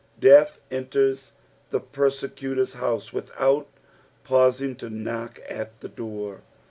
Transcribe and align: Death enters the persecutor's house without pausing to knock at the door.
Death 0.19 0.59
enters 0.71 1.33
the 1.69 1.79
persecutor's 1.79 2.73
house 2.73 3.13
without 3.13 3.67
pausing 4.23 4.75
to 4.77 4.89
knock 4.89 5.39
at 5.47 5.79
the 5.81 5.89
door. 5.89 6.41